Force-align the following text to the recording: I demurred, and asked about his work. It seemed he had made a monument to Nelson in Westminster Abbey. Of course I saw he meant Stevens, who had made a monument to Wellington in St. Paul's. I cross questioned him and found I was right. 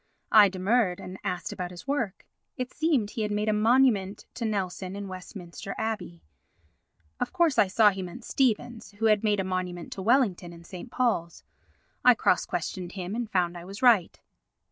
I 0.31 0.49
demurred, 0.49 0.99
and 0.99 1.19
asked 1.23 1.53
about 1.53 1.69
his 1.69 1.87
work. 1.87 2.25
It 2.57 2.73
seemed 2.73 3.11
he 3.11 3.21
had 3.21 3.29
made 3.31 3.47
a 3.49 3.53
monument 3.53 4.25
to 4.33 4.45
Nelson 4.45 4.95
in 4.95 5.07
Westminster 5.07 5.75
Abbey. 5.77 6.23
Of 7.19 7.31
course 7.31 7.59
I 7.59 7.67
saw 7.67 7.91
he 7.91 8.01
meant 8.01 8.25
Stevens, 8.25 8.93
who 8.93 9.05
had 9.05 9.23
made 9.23 9.39
a 9.39 9.43
monument 9.43 9.91
to 9.93 10.01
Wellington 10.01 10.53
in 10.53 10.63
St. 10.63 10.89
Paul's. 10.89 11.43
I 12.03 12.15
cross 12.15 12.47
questioned 12.47 12.93
him 12.93 13.13
and 13.13 13.29
found 13.29 13.55
I 13.55 13.63
was 13.63 13.83
right. 13.83 14.19